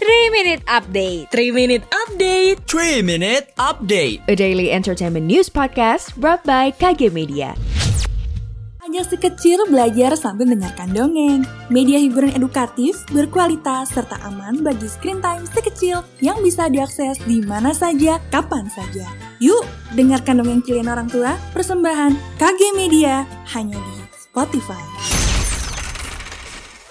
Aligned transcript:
3 0.00 0.32
Minute 0.32 0.64
Update 0.64 1.28
3 1.28 1.52
Minute 1.52 1.84
Update 1.92 2.64
3 2.64 3.04
Minute 3.04 3.52
Update 3.60 4.24
A 4.24 4.32
daily 4.32 4.72
entertainment 4.72 5.28
news 5.28 5.52
podcast 5.52 6.16
brought 6.16 6.40
by 6.48 6.72
KG 6.72 7.12
Media 7.12 7.52
Ajak 8.80 9.12
si 9.12 9.16
kecil 9.20 9.68
belajar 9.68 10.16
sambil 10.16 10.48
mendengarkan 10.48 10.96
dongeng. 10.96 11.44
Media 11.68 12.00
hiburan 12.00 12.32
edukatif, 12.32 12.96
berkualitas, 13.12 13.92
serta 13.92 14.16
aman 14.24 14.64
bagi 14.64 14.88
screen 14.88 15.20
time 15.20 15.44
si 15.44 15.60
kecil 15.60 16.00
yang 16.24 16.40
bisa 16.40 16.72
diakses 16.72 17.20
di 17.28 17.44
mana 17.44 17.76
saja, 17.76 18.16
kapan 18.32 18.66
saja. 18.72 19.04
Yuk, 19.38 19.62
dengarkan 19.94 20.40
dongeng 20.40 20.64
kalian 20.64 20.90
orang 20.90 21.12
tua, 21.12 21.36
persembahan 21.52 22.16
KG 22.40 22.72
Media, 22.72 23.28
hanya 23.52 23.76
di 23.76 23.96
Spotify. 24.16 24.89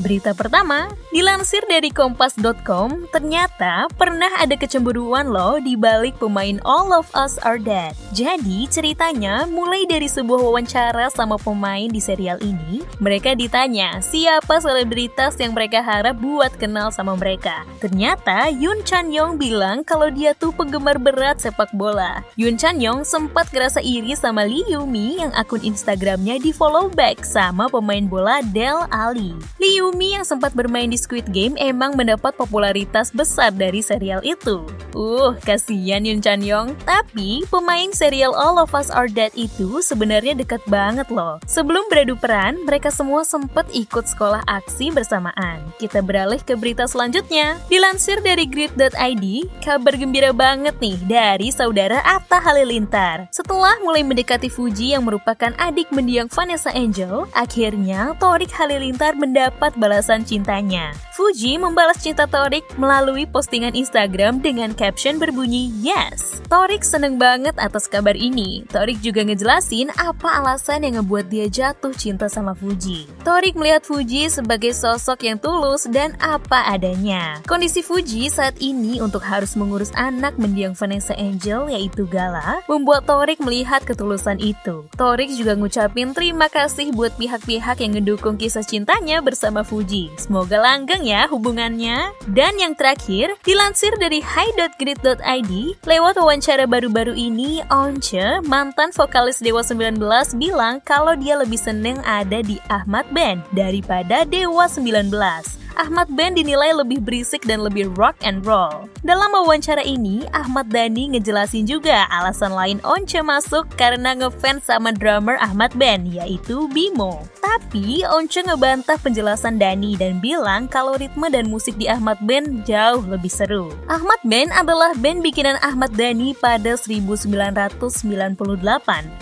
Berita 0.00 0.32
pertama, 0.32 0.88
dilansir 1.12 1.60
dari 1.68 1.92
kompas.com, 1.92 3.12
ternyata 3.12 3.84
pernah 4.00 4.32
ada 4.40 4.56
kecemburuan 4.56 5.28
loh 5.28 5.60
di 5.60 5.76
balik 5.76 6.16
pemain 6.16 6.56
All 6.64 6.88
of 6.88 7.12
Us 7.12 7.36
Are 7.44 7.60
Dead. 7.60 7.92
Jadi 8.16 8.64
ceritanya 8.72 9.44
mulai 9.44 9.84
dari 9.84 10.08
sebuah 10.08 10.40
wawancara 10.40 11.12
sama 11.12 11.36
pemain 11.36 11.84
di 11.84 12.00
serial 12.00 12.40
ini, 12.40 12.80
mereka 12.96 13.36
ditanya 13.36 14.00
siapa 14.00 14.56
selebritas 14.64 15.36
yang 15.36 15.52
mereka 15.52 15.84
harap 15.84 16.16
buat 16.16 16.56
kenal 16.56 16.88
sama 16.88 17.12
mereka. 17.20 17.68
Ternyata 17.84 18.48
Yun 18.48 18.80
Chan 18.88 19.12
Yong 19.12 19.36
bilang 19.36 19.84
kalau 19.84 20.08
dia 20.08 20.32
tuh 20.32 20.56
penggemar 20.56 20.96
berat 20.96 21.44
sepak 21.44 21.76
bola. 21.76 22.24
Yun 22.40 22.56
Chan 22.56 22.80
Yong 22.80 23.04
sempat 23.04 23.52
ngerasa 23.52 23.84
iri 23.84 24.16
sama 24.16 24.48
Lee 24.48 24.64
Yumi 24.64 25.20
yang 25.20 25.32
akun 25.36 25.60
Instagramnya 25.60 26.40
di 26.40 26.56
follow 26.56 26.88
back 26.88 27.20
sama 27.20 27.68
pemain 27.68 28.08
bola 28.08 28.40
Del 28.48 28.88
Ali. 28.88 29.36
Lee 29.60 29.89
Yumi 29.90 30.14
yang 30.14 30.22
sempat 30.22 30.54
bermain 30.54 30.86
di 30.86 30.94
Squid 30.94 31.34
Game 31.34 31.58
emang 31.58 31.98
mendapat 31.98 32.30
popularitas 32.38 33.10
besar 33.10 33.50
dari 33.50 33.82
serial 33.82 34.22
itu. 34.22 34.62
Uh, 34.94 35.34
kasihan 35.42 36.06
Yun 36.06 36.22
Chan 36.22 36.46
Yong. 36.46 36.78
Tapi, 36.86 37.42
pemain 37.50 37.90
serial 37.90 38.30
All 38.38 38.54
of 38.62 38.70
Us 38.70 38.86
Are 38.86 39.10
Dead 39.10 39.34
itu 39.34 39.82
sebenarnya 39.82 40.38
dekat 40.38 40.62
banget 40.70 41.10
loh. 41.10 41.42
Sebelum 41.42 41.90
beradu 41.90 42.14
peran, 42.14 42.62
mereka 42.62 42.94
semua 42.94 43.26
sempat 43.26 43.66
ikut 43.74 44.06
sekolah 44.06 44.46
aksi 44.46 44.94
bersamaan. 44.94 45.58
Kita 45.82 46.06
beralih 46.06 46.38
ke 46.38 46.54
berita 46.54 46.86
selanjutnya. 46.86 47.58
Dilansir 47.66 48.22
dari 48.22 48.46
grid.id, 48.46 49.24
kabar 49.58 49.94
gembira 49.98 50.30
banget 50.30 50.78
nih 50.78 51.02
dari 51.02 51.50
saudara 51.50 51.98
Atta 52.06 52.38
Halilintar. 52.38 53.26
Setelah 53.34 53.74
mulai 53.82 54.06
mendekati 54.06 54.46
Fuji 54.46 54.94
yang 54.94 55.02
merupakan 55.02 55.50
adik 55.58 55.90
mendiang 55.90 56.30
Vanessa 56.30 56.70
Angel, 56.70 57.26
akhirnya 57.34 58.14
Torik 58.22 58.54
Halilintar 58.54 59.18
mendapat 59.18 59.79
balasan 59.80 60.28
cintanya. 60.28 60.92
Fuji 61.16 61.56
membalas 61.56 62.00
cinta 62.04 62.28
Torik 62.28 62.64
melalui 62.76 63.24
postingan 63.24 63.72
Instagram 63.72 64.44
dengan 64.44 64.76
caption 64.76 65.16
berbunyi 65.16 65.72
Yes. 65.80 66.40
Torik 66.50 66.82
seneng 66.82 67.16
banget 67.16 67.54
atas 67.56 67.86
kabar 67.86 68.12
ini. 68.18 68.66
Torik 68.68 68.98
juga 69.00 69.22
ngejelasin 69.22 69.94
apa 69.96 70.42
alasan 70.42 70.82
yang 70.82 71.00
ngebuat 71.00 71.30
dia 71.30 71.46
jatuh 71.46 71.94
cinta 71.94 72.26
sama 72.26 72.58
Fuji. 72.58 73.06
Torik 73.22 73.54
melihat 73.54 73.86
Fuji 73.86 74.26
sebagai 74.26 74.74
sosok 74.74 75.22
yang 75.24 75.38
tulus 75.38 75.86
dan 75.88 76.18
apa 76.18 76.66
adanya. 76.66 77.38
Kondisi 77.46 77.80
Fuji 77.86 78.26
saat 78.26 78.58
ini 78.58 78.98
untuk 78.98 79.22
harus 79.22 79.54
mengurus 79.54 79.94
anak 79.94 80.36
mendiang 80.42 80.74
Vanessa 80.74 81.14
Angel 81.14 81.70
yaitu 81.70 82.04
Gala, 82.10 82.66
membuat 82.66 83.06
Torik 83.06 83.38
melihat 83.38 83.86
ketulusan 83.86 84.42
itu. 84.42 84.90
Torik 84.98 85.30
juga 85.32 85.54
ngucapin 85.54 86.10
terima 86.10 86.50
kasih 86.50 86.90
buat 86.90 87.14
pihak-pihak 87.14 87.78
yang 87.78 87.94
ngedukung 87.94 88.34
kisah 88.34 88.66
cintanya 88.66 89.22
bersama 89.22 89.59
Fuji. 89.62 90.08
Semoga 90.16 90.58
langgeng 90.58 91.04
ya 91.04 91.28
hubungannya. 91.28 92.10
Dan 92.32 92.56
yang 92.56 92.72
terakhir, 92.74 93.36
dilansir 93.44 93.92
dari 94.00 94.24
hi.grid.id, 94.24 95.52
lewat 95.84 96.14
wawancara 96.16 96.64
baru-baru 96.64 97.12
ini, 97.12 97.60
Once, 97.68 98.40
mantan 98.48 98.90
vokalis 98.96 99.38
Dewa 99.44 99.60
19 99.60 100.00
bilang 100.40 100.80
kalau 100.82 101.12
dia 101.14 101.36
lebih 101.36 101.60
seneng 101.60 102.00
ada 102.08 102.40
di 102.40 102.56
Ahmad 102.72 103.04
Band 103.12 103.44
daripada 103.52 104.24
Dewa 104.24 104.64
19. 104.64 105.59
Ahmad 105.80 106.12
Band 106.12 106.36
dinilai 106.36 106.76
lebih 106.76 107.00
berisik 107.00 107.48
dan 107.48 107.64
lebih 107.64 107.88
rock 107.96 108.12
and 108.20 108.44
roll. 108.44 108.84
Dalam 109.00 109.32
wawancara 109.32 109.80
ini, 109.80 110.28
Ahmad 110.36 110.68
Dhani 110.68 111.16
ngejelasin 111.16 111.64
juga 111.64 112.04
alasan 112.12 112.52
lain 112.52 112.84
Once 112.84 113.16
masuk 113.16 113.64
karena 113.80 114.12
ngefans 114.12 114.68
sama 114.68 114.92
drummer 114.92 115.40
Ahmad 115.40 115.72
Band, 115.80 116.12
yaitu 116.12 116.68
Bimo. 116.68 117.24
Tapi, 117.40 118.04
Once 118.12 118.36
ngebantah 118.44 119.00
penjelasan 119.00 119.56
Dhani 119.56 119.96
dan 119.96 120.20
bilang 120.20 120.68
kalau 120.68 121.00
ritme 121.00 121.32
dan 121.32 121.48
musik 121.48 121.72
di 121.80 121.88
Ahmad 121.88 122.20
Band 122.28 122.68
jauh 122.68 123.00
lebih 123.08 123.32
seru. 123.32 123.72
Ahmad 123.88 124.20
Band 124.28 124.52
adalah 124.52 124.92
band 125.00 125.24
bikinan 125.24 125.56
Ahmad 125.64 125.96
Dhani 125.96 126.36
pada 126.36 126.76
1998. 126.76 128.28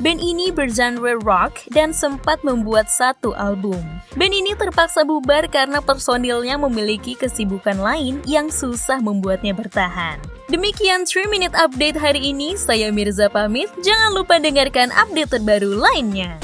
Band 0.00 0.20
ini 0.24 0.48
bergenre 0.48 1.20
rock 1.20 1.68
dan 1.68 1.92
sempat 1.92 2.40
membuat 2.40 2.88
satu 2.88 3.36
album. 3.36 3.84
Band 4.16 4.32
ini 4.32 4.56
terpaksa 4.56 5.04
bubar 5.04 5.44
karena 5.52 5.84
personilnya 5.84 6.45
memiliki 6.54 7.18
kesibukan 7.18 7.82
lain 7.82 8.22
yang 8.22 8.46
susah 8.54 9.02
membuatnya 9.02 9.50
bertahan. 9.50 10.22
Demikian 10.46 11.02
3 11.02 11.26
Minute 11.26 11.58
Update 11.58 11.98
hari 11.98 12.30
ini, 12.30 12.54
saya 12.54 12.94
Mirza 12.94 13.26
pamit. 13.26 13.66
Jangan 13.82 14.14
lupa 14.14 14.38
dengarkan 14.38 14.94
update 14.94 15.34
terbaru 15.34 15.74
lainnya. 15.74 16.38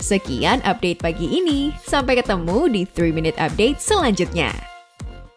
Sekian 0.00 0.64
update 0.64 1.04
pagi 1.04 1.28
ini. 1.28 1.76
Sampai 1.84 2.16
ketemu 2.16 2.72
di 2.72 2.82
3 2.88 3.12
Minute 3.12 3.36
Update 3.36 3.84
selanjutnya. 3.84 4.71